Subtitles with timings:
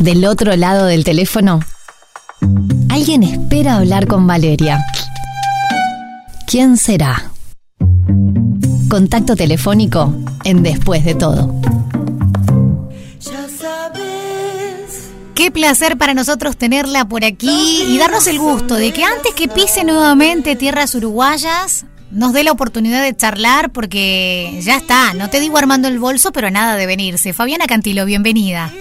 [0.00, 1.60] Del otro lado del teléfono,
[2.88, 4.82] alguien espera hablar con Valeria.
[6.46, 7.30] ¿Quién será?
[8.88, 11.54] Contacto telefónico en Después de todo.
[15.34, 19.48] Qué placer para nosotros tenerla por aquí y darnos el gusto de que antes que
[19.48, 25.40] pise nuevamente tierras uruguayas, nos dé la oportunidad de charlar porque ya está, no te
[25.40, 27.34] digo armando el bolso, pero nada de venirse.
[27.34, 28.72] Fabiana Cantilo, bienvenida.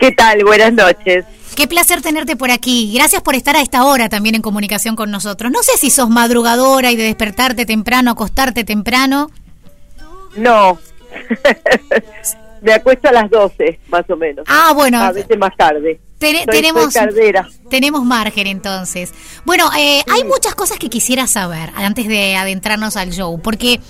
[0.00, 0.42] ¿Qué tal?
[0.44, 1.26] Buenas noches.
[1.54, 2.90] Qué placer tenerte por aquí.
[2.94, 5.52] Gracias por estar a esta hora también en comunicación con nosotros.
[5.52, 9.30] No sé si sos madrugadora y de despertarte temprano, acostarte temprano.
[10.36, 10.78] No.
[12.62, 14.46] Me acuesto a las 12, más o menos.
[14.48, 15.02] Ah, bueno.
[15.02, 16.00] A veces más tarde.
[16.18, 16.94] tenemos,
[17.68, 19.12] tenemos margen entonces.
[19.44, 23.80] Bueno, eh, hay muchas cosas que quisiera saber antes de adentrarnos al show, porque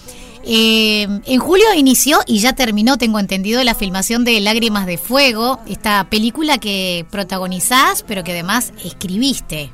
[0.45, 5.61] eh, en julio inició y ya terminó, tengo entendido, la filmación de Lágrimas de Fuego,
[5.67, 9.71] esta película que protagonizás, pero que además escribiste.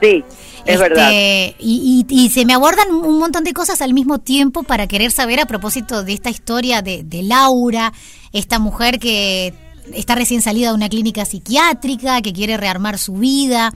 [0.00, 0.24] Sí,
[0.66, 1.10] es este, verdad.
[1.58, 5.46] Y, se me abordan un montón de cosas al mismo tiempo para querer saber a
[5.46, 7.92] propósito de esta historia de, de Laura,
[8.32, 9.54] esta mujer que
[9.94, 13.72] está recién salida de una clínica psiquiátrica, que quiere rearmar su vida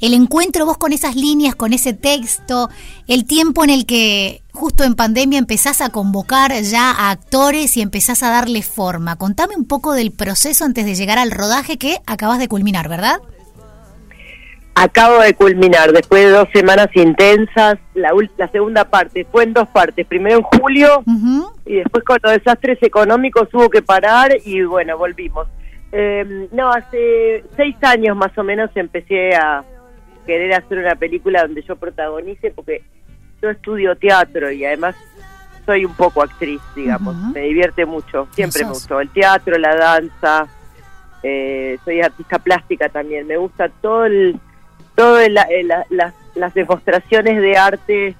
[0.00, 2.70] el encuentro vos con esas líneas, con ese texto,
[3.06, 7.80] el tiempo en el que justo en pandemia empezás a convocar ya a actores y
[7.80, 9.16] empezás a darle forma.
[9.16, 13.20] Contame un poco del proceso antes de llegar al rodaje que acabas de culminar, ¿verdad?
[14.74, 19.66] Acabo de culminar, después de dos semanas intensas, la, la segunda parte fue en dos
[19.68, 21.04] partes, primero en julio
[21.64, 25.48] y después con los desastres económicos hubo que parar y bueno, volvimos.
[25.90, 29.64] Eh, no, hace seis años más o menos empecé a,
[30.26, 32.82] querer hacer una película donde yo protagonice, porque
[33.42, 34.94] yo estudio teatro y además
[35.66, 40.48] soy un poco actriz, digamos, me divierte mucho, siempre me gustó el teatro, la danza,
[41.22, 44.40] eh, soy artista plástica también, me gusta todo el,
[44.94, 48.16] todo las, demostraciones de arte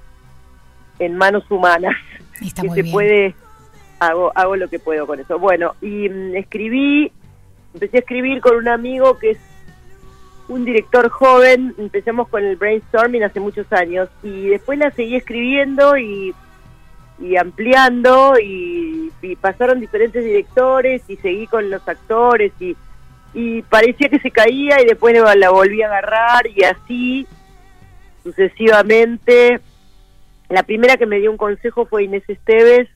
[0.99, 1.95] en manos humanas,
[2.39, 3.35] que se puede,
[3.99, 5.39] hago, hago lo que puedo con eso.
[5.39, 7.11] Bueno, y mm, escribí,
[7.73, 9.39] empecé a escribir con un amigo que es
[10.51, 15.97] un director joven, empezamos con el brainstorming hace muchos años y después la seguí escribiendo
[15.97, 16.35] y,
[17.39, 22.75] ampliando y, pasaron diferentes directores y seguí con los actores y,
[23.33, 27.27] y parecía que se caía y después la volví a agarrar y así
[28.23, 29.61] sucesivamente.
[30.49, 32.89] La primera que me dio un consejo fue Inés Esteves,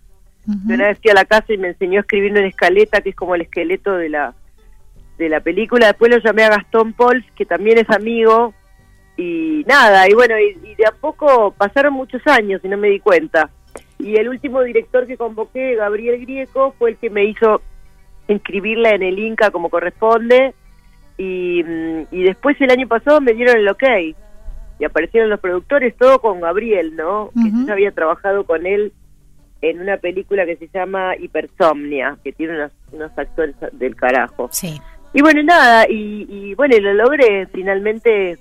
[0.68, 3.12] que una vez fui a la casa y me enseñó a escribir una escaleta que
[3.12, 4.34] es como el esqueleto de la
[5.18, 5.88] de la película.
[5.88, 8.54] Después lo llamé a Gastón Pols, que también es amigo,
[9.18, 13.00] y nada, y bueno, y, de a poco pasaron muchos años y no me di
[13.00, 13.50] cuenta.
[13.98, 17.62] Y el último director que convoqué, Gabriel Grieco, fue el que me hizo
[18.28, 20.54] inscribirla en el Inca como corresponde.
[21.18, 21.62] Y,
[22.12, 23.84] y después el año pasado me dieron el ok.
[24.80, 27.30] Y aparecieron los productores, todo con Gabriel, ¿no?
[27.34, 28.92] Que yo había trabajado con él
[29.62, 34.50] en una película que se llama Hipersomnia, que tiene unos, unos actores del carajo.
[34.52, 34.82] Sí.
[35.16, 38.38] Y bueno, nada, y, bueno, lo logré, finalmente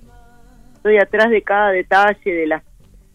[0.74, 2.64] estoy atrás de cada detalle, de la,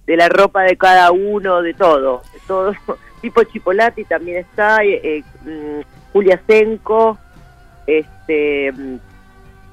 [0.07, 2.71] de la ropa de cada uno, de todo, de todo.
[3.21, 5.81] Tipo Chipolati también está, eh, eh mm,
[6.13, 7.17] Julia Senco,
[7.85, 8.95] este mm,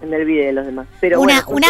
[0.02, 0.86] me olvidé de los demás.
[1.00, 1.68] Pero una, una,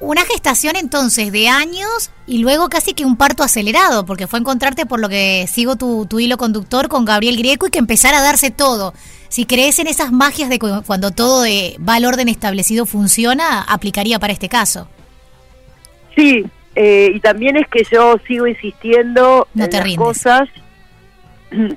[0.00, 4.86] una gestación entonces de años y luego casi que un parto acelerado, porque fue encontrarte
[4.86, 8.22] por lo que sigo tu, tu hilo conductor con Gabriel Grieco y que empezara a
[8.22, 8.94] darse todo.
[9.28, 14.18] Si crees en esas magias de cuando todo eh, va al orden establecido funciona, aplicaría
[14.18, 14.88] para este caso.
[16.16, 16.44] Sí,
[16.74, 20.48] eh, y también es que yo sigo insistiendo en las cosas.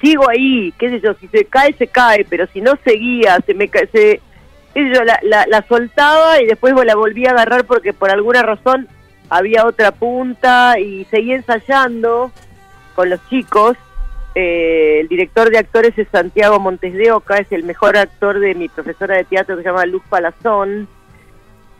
[0.00, 3.54] sigo ahí, qué sé yo, si se cae, se cae, pero si no seguía, se
[3.54, 4.20] me se,
[4.74, 8.88] yo la, la, la, soltaba y después la volví a agarrar porque por alguna razón
[9.28, 12.30] había otra punta y seguí ensayando
[12.94, 13.76] con los chicos
[14.34, 18.54] eh, el director de actores es Santiago Montes de Oca, es el mejor actor de
[18.54, 20.88] mi profesora de teatro que se llama Luz Palazón.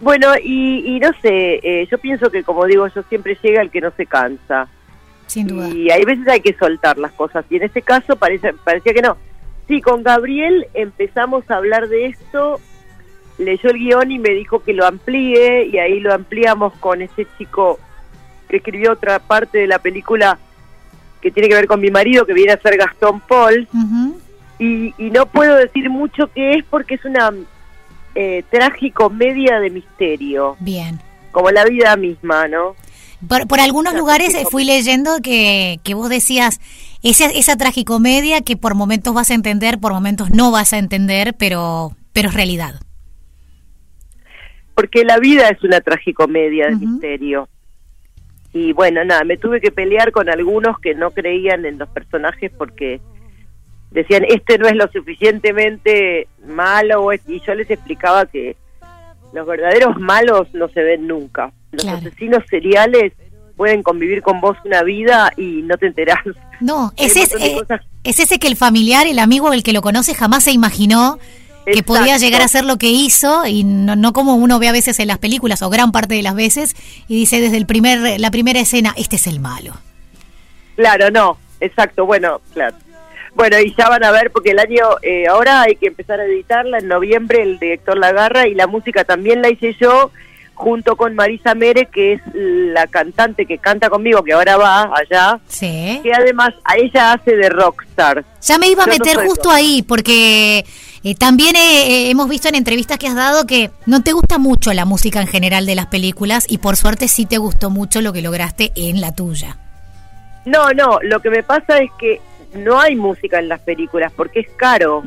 [0.01, 3.81] Bueno, y, no sé, eh, yo pienso que como digo, yo siempre llega el que
[3.81, 4.67] no se cansa.
[5.27, 5.69] Sin duda.
[5.69, 9.03] Y hay veces hay que soltar las cosas, y en este caso parece, parecía que
[9.03, 9.17] no.
[9.69, 12.59] Sí, con Gabriel empezamos a hablar de esto,
[13.41, 17.27] leyó el guion y me dijo que lo amplíe, y ahí lo ampliamos con ese
[17.37, 17.79] chico
[18.49, 20.39] que escribió otra parte de la película
[21.21, 23.69] que tiene que ver con mi marido, que viene a ser Gastón Paul.
[24.59, 27.33] y, no puedo decir mucho qué es porque es una
[28.15, 28.45] eh,
[29.13, 30.57] media de misterio.
[30.61, 31.01] Bien.
[31.33, 32.75] Como la vida misma, ¿no?
[33.29, 36.59] Por, algunos lugares fui leyendo que, que vos decías
[37.03, 41.35] esa, esa tragicomedia que por momentos vas a entender, por momentos no vas a entender,
[41.35, 42.75] pero pero es realidad.
[44.81, 47.51] Porque la vida es una tragicomedia de misterio.
[48.55, 52.51] Y bueno, nada, me tuve que pelear con algunos que no creían en los personajes
[52.57, 52.99] porque
[53.91, 58.57] decían, este no es lo suficientemente malo, y yo les explicaba que
[59.35, 61.53] los verdaderos malos no se ven nunca.
[61.73, 63.13] Los asesinos seriales
[63.55, 66.25] pueden convivir con vos una vida y no te enterás.
[66.59, 67.61] No, es, eh,
[68.03, 71.19] es ese que el familiar, el amigo, el que lo conoce jamás se imaginó
[71.67, 74.73] que podía llegar a ser lo que hizo y no, no, como uno ve a
[74.73, 76.75] veces en las películas o gran parte de las veces
[77.09, 79.75] y dice desde el primer la primera escena este es el malo.
[80.77, 82.77] Claro, no, exacto, bueno, claro.
[83.35, 86.25] Bueno, y ya van a ver, porque el año, eh, ahora hay que empezar a
[86.25, 90.11] editarla, en noviembre el director la agarra y la música también la hice yo,
[90.55, 95.41] junto con Marisa Mere, que es la cantante que canta conmigo, que ahora va allá,
[95.47, 96.01] sí.
[96.03, 98.25] que además a ella hace de rockstar.
[98.43, 100.65] Ya me iba a meter justo ahí, porque
[101.03, 104.73] eh, también eh, hemos visto en entrevistas que has dado que no te gusta mucho
[104.73, 108.13] la música en general de las películas y por suerte sí te gustó mucho lo
[108.13, 109.57] que lograste en la tuya.
[110.45, 112.21] No, no, lo que me pasa es que
[112.55, 115.03] no hay música en las películas porque es caro.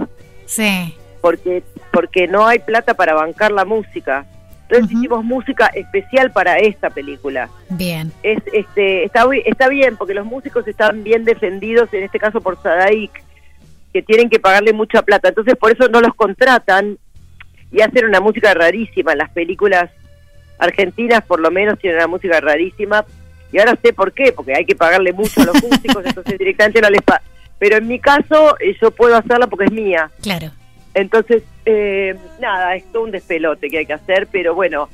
[0.45, 0.95] Sí.
[1.21, 4.25] Porque, porque no hay plata para bancar la música.
[4.69, 7.49] Entonces hicimos música especial para esta película.
[7.69, 8.11] Bien.
[8.23, 12.61] Es, este, está, está bien porque los músicos están bien defendidos, en este caso por
[12.61, 13.11] Sadaik,
[13.93, 15.29] que tienen que pagarle mucha plata.
[15.29, 16.97] Entonces por eso no los contratan
[17.71, 19.15] y hacen una música rarísima.
[19.15, 19.91] Las películas
[20.57, 23.05] argentinas por lo menos tienen una música rarísima.
[23.51, 26.81] Y ahora sé por qué, porque hay que pagarle mucho a los músicos, entonces directamente
[26.81, 27.23] no les pagan
[27.63, 30.11] pero en mi caso eh, yo puedo hacerla porque es mía.
[30.21, 30.51] Claro.
[30.93, 34.89] Entonces, eh, nada, es todo un despelote que hay que hacer, pero bueno,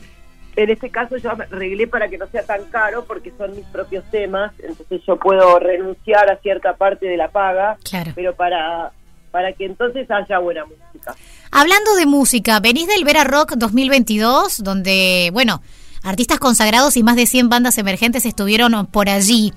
[0.55, 4.03] en este caso yo arreglé para que no sea tan caro porque son mis propios
[4.11, 8.11] temas, entonces yo puedo renunciar a cierta parte de la paga, claro.
[8.15, 8.91] pero para,
[9.31, 11.15] para que entonces haya buena música.
[11.51, 15.61] Hablando de música, venís del Vera Rock 2022, donde, bueno,
[16.03, 19.53] artistas consagrados y más de 100 bandas emergentes estuvieron por allí.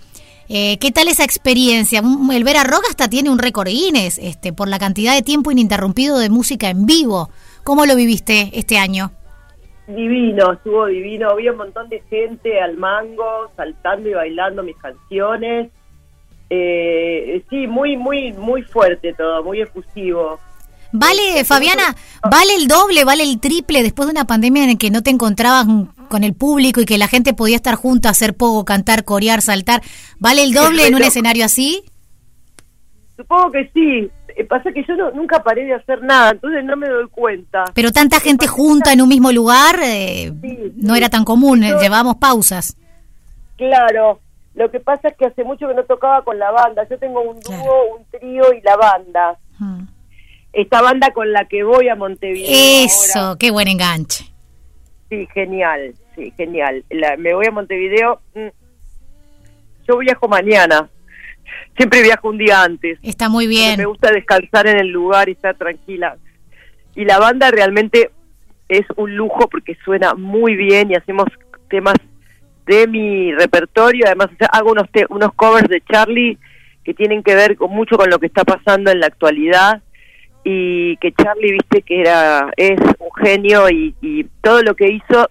[0.48, 2.02] Eh, ¿Qué tal esa experiencia?
[2.32, 6.18] El Vera Rock hasta tiene un récord Guinness este, por la cantidad de tiempo ininterrumpido
[6.18, 7.30] de música en vivo.
[7.64, 9.12] ¿Cómo lo viviste este año?
[9.86, 11.30] Divino, estuvo divino.
[11.30, 15.70] Había un montón de gente al mango, saltando y bailando mis canciones.
[16.50, 20.38] Eh, sí, muy, muy, muy fuerte todo, muy efusivo.
[20.92, 21.96] Vale, Fabiana,
[22.30, 25.08] vale el doble, vale el triple después de una pandemia en la que no te
[25.08, 25.66] encontrabas
[26.08, 29.82] con el público y que la gente podía estar junto, hacer poco, cantar, corear, saltar.
[30.18, 31.84] ¿Vale el doble en un escenario así?
[33.16, 34.10] Supongo que sí.
[34.36, 37.64] Eh, pasa que yo nunca paré de hacer nada, entonces no me doy cuenta.
[37.74, 40.32] Pero tanta gente junta en un mismo lugar eh,
[40.76, 42.76] no era tan común, eh, llevábamos pausas.
[43.56, 44.20] Claro,
[44.54, 46.86] lo que pasa es que hace mucho que no tocaba con la banda.
[46.88, 49.38] Yo tengo un dúo, un trío y la banda.
[49.58, 49.82] Hmm
[50.52, 52.84] esta banda con la que voy a Montevideo.
[52.84, 54.26] Eso, qué buen enganche.
[55.08, 56.84] Sí, genial, sí, genial.
[57.18, 58.20] me voy a Montevideo.
[58.34, 58.48] Mm,
[59.88, 60.88] yo viajo mañana.
[61.76, 62.98] Siempre viajo un día antes.
[63.02, 63.78] Está muy bien.
[63.78, 66.16] Me gusta descansar en el lugar y estar tranquila.
[66.94, 68.10] Y la banda realmente
[68.68, 71.26] es un lujo porque suena muy bien y hacemos
[71.68, 71.94] temas
[72.66, 74.06] de mi repertorio.
[74.06, 76.38] Además, hago unos, unos covers de Charlie
[76.84, 79.82] que tienen que ver con, mucho con lo que está pasando en la actualidad
[80.44, 83.94] y que Charlie, viste, que era es un genio y,
[84.42, 85.28] todo lo que hizo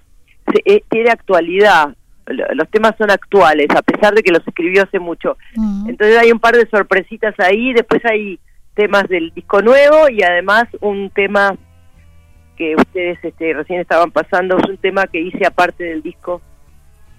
[0.66, 1.96] eh, tiene actualidad.
[2.28, 5.38] Los temas son actuales, a pesar de que los escribió hace mucho.
[5.56, 5.90] Mm.
[5.90, 8.40] Entonces hay un par de sorpresitas ahí, después hay
[8.76, 11.56] temas del disco nuevo y además un tema
[12.58, 16.42] que ustedes este, recién estaban pasando, es un tema que hice aparte del disco,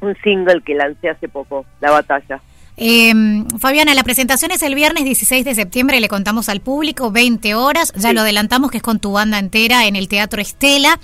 [0.01, 2.41] un single que lancé hace poco, La Batalla.
[2.77, 3.13] Eh,
[3.59, 7.93] Fabiana, la presentación es el viernes 16 de septiembre, le contamos al público, 20 horas,
[7.97, 10.99] ya lo adelantamos que es con tu banda entera en el Teatro Estela.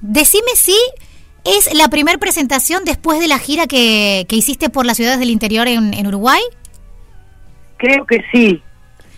[0.00, 0.76] Decime si
[1.46, 5.68] es la primera presentación después de la gira que, hiciste por las ciudades del interior
[5.68, 6.40] en, Uruguay.
[7.76, 8.62] Creo que sí.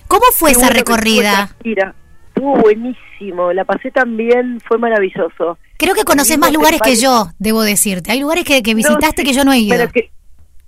[0.07, 1.51] ¿Cómo fue esa recorrida?
[1.63, 1.95] Gira.
[2.29, 5.59] Estuvo buenísimo, la pasé también, fue maravilloso.
[5.77, 8.13] Creo que conoces más lugares que yo, debo decirte.
[8.13, 9.77] Hay lugares que, visitaste que yo no he ido.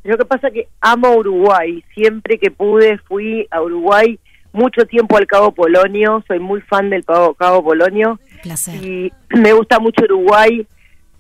[0.03, 1.85] Lo que pasa es que amo Uruguay.
[1.95, 4.19] Siempre que pude fui a Uruguay
[4.53, 6.25] mucho tiempo al Cabo Polonio.
[6.27, 8.19] Soy muy fan del Cabo Polonio.
[8.43, 8.75] Placer.
[8.83, 10.67] Y me gusta mucho Uruguay.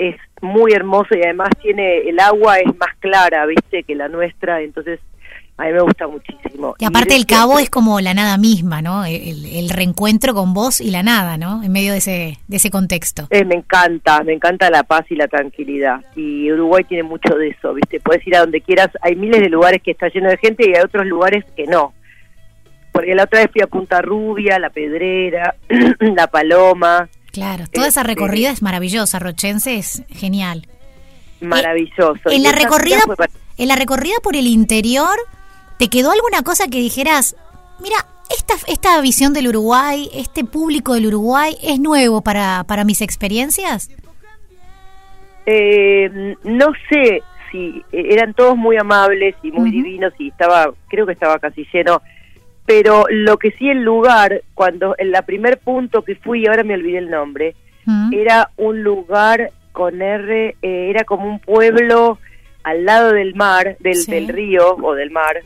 [0.08, 4.62] Es muy hermoso y además tiene el agua es más clara, viste, que la nuestra.
[4.62, 5.00] Entonces
[5.60, 6.74] a mí me gusta muchísimo.
[6.78, 9.04] Y aparte el cabo es como la nada misma, ¿no?
[9.04, 11.62] El, reencuentro con vos y la nada, ¿no?
[11.62, 13.26] En medio de ese, de ese contexto.
[13.28, 16.00] Eh, me encanta, me encanta la paz y la tranquilidad.
[16.16, 18.00] Y Uruguay tiene mucho de eso, ¿viste?
[18.00, 18.88] Puedes ir a donde quieras.
[19.02, 21.92] Hay miles de lugares que está lleno de gente y hay otros lugares que no.
[22.90, 25.56] porque la otra vez fui a Punta Rubia, La Pedrera,
[26.00, 27.06] La Paloma.
[27.32, 30.66] Claro, toda esa este, recorrida es maravillosa, Rochense es genial.
[31.40, 32.30] Maravilloso.
[32.30, 33.00] en la recorrida,
[33.56, 35.16] en la recorrida por el interior,
[35.78, 37.36] ¿te quedó alguna cosa que dijeras,
[37.80, 37.96] mira,
[38.30, 43.90] esta, esta visión del Uruguay, este público del Uruguay, es nuevo para, para mis experiencias?
[45.46, 51.12] Eh, no sé si eran todos muy amables y muy divinos y estaba, creo que
[51.12, 52.02] estaba casi lleno,
[52.66, 56.74] pero lo que sí el lugar, cuando en la primer punto que fui, ahora me
[56.74, 57.54] olvidé el nombre,
[58.12, 62.18] era un lugar con R, eh, era como un pueblo
[62.62, 65.40] al lado del mar, del, del río o del mar,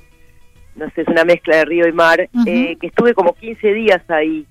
[0.77, 4.03] no sé, es una mezcla de río y mar, eh, que estuve como 15 días
[4.09, 4.47] ahí.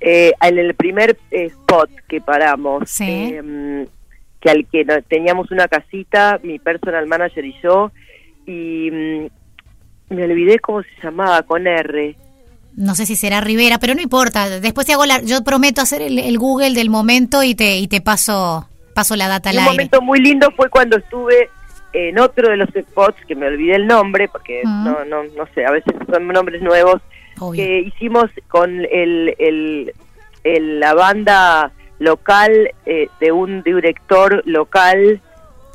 [0.00, 3.86] Eh, en el primer spot que paramos, em,
[4.40, 7.90] que al que teníamos una casita, mi personal manager y yo,
[8.46, 9.26] y mm,
[10.14, 12.16] me olvidé cómo se llamaba, con R.
[12.76, 14.60] No sé si será Rivera, pero no importa.
[14.60, 18.00] Después te hago la, yo prometo hacer el, Google del momento y te y te
[18.00, 21.50] paso paso la data al Un momento muy lindo fue cuando estuve
[21.92, 25.64] en otro de los spots que me olvidé el nombre porque no no no sé,
[25.64, 27.00] a veces son nombres nuevos
[27.54, 35.20] que hicimos con el, el, la banda local eh, de un director local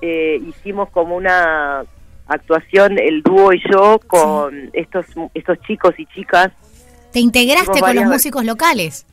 [0.01, 1.83] eh, hicimos como una
[2.29, 6.51] actuación el dúo y yo con estos estos chicos y chicas
[7.11, 9.05] ¿Te integraste con los músicos locales?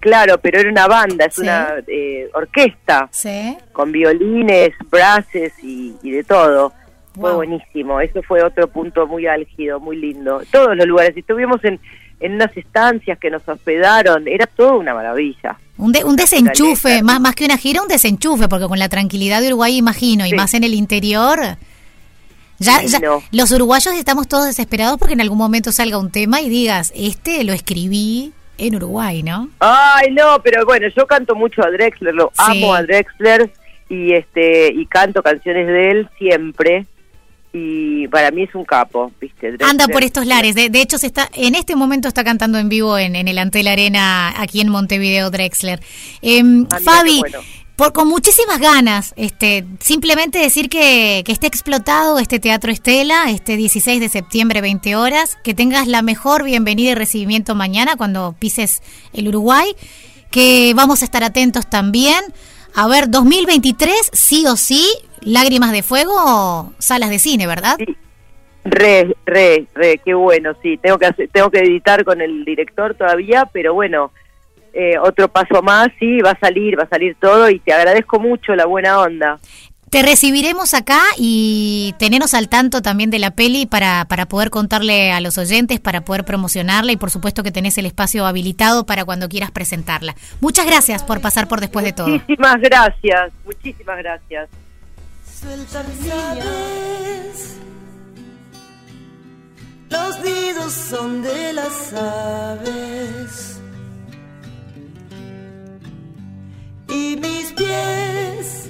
[0.00, 3.08] Claro, pero era una banda, es una eh, orquesta.
[3.12, 3.56] Sí.
[3.72, 6.72] Con violines, brasses y, de todo.
[7.14, 8.00] Fue buenísimo.
[8.00, 10.42] Eso fue otro punto muy álgido, muy lindo.
[10.50, 11.16] Todos los lugares.
[11.16, 11.78] Estuvimos en,
[12.18, 14.26] en unas estancias que nos hospedaron.
[14.26, 15.56] Era todo una maravilla.
[15.76, 19.48] Un, un desenchufe, más, más que una gira, un desenchufe, porque con la tranquilidad de
[19.48, 21.38] Uruguay, imagino, y más en el interior,
[22.62, 23.00] ya,
[23.30, 27.44] los uruguayos estamos todos desesperados porque en algún momento salga un tema y digas, este
[27.44, 29.48] lo escribí en Uruguay, ¿no?
[29.58, 33.52] Ay, no, pero bueno, yo canto mucho a Drexler, lo amo a Drexler
[33.88, 36.86] y este y canto canciones de él siempre
[37.52, 39.56] y para mí es un capo, ¿viste?
[39.60, 40.54] Anda por estos lares.
[40.54, 43.68] De, hecho, se está en este momento está cantando en vivo en, en el Antel
[43.68, 45.80] Arena aquí en Montevideo Drexler.
[46.22, 46.42] Eh,
[46.82, 47.20] Fabi,
[47.76, 53.56] por, con muchísimas ganas, este, simplemente decir que, que esté explotado este Teatro Estela, este
[53.56, 58.82] 16 de septiembre, 20 horas, que tengas la mejor bienvenida y recibimiento mañana cuando pises
[59.12, 59.74] el Uruguay,
[60.30, 62.20] que vamos a estar atentos también.
[62.74, 64.86] A ver, 2023, sí o sí,
[65.20, 67.76] Lágrimas de Fuego salas de cine, ¿verdad?
[67.78, 67.96] Sí.
[68.64, 70.76] Re, re, re, qué bueno, sí.
[70.76, 74.12] Tengo que, hacer, tengo que editar con el director todavía, pero bueno,
[74.72, 78.18] eh, otro paso más, sí, va a salir, va a salir todo y te agradezco
[78.18, 79.38] mucho la buena onda.
[79.92, 85.12] Te recibiremos acá y tenernos al tanto también de la peli para, para poder contarle
[85.12, 89.04] a los oyentes, para poder promocionarla y por supuesto que tenés el espacio habilitado para
[89.04, 90.14] cuando quieras presentarla.
[90.40, 92.08] Muchas gracias por pasar por después de todo.
[92.08, 94.48] Muchísimas gracias, muchísimas gracias.
[99.90, 103.51] Los nidos son de las aves.
[106.92, 108.68] Y mis pies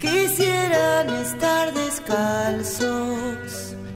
[0.00, 3.75] quisieran estar descalzos.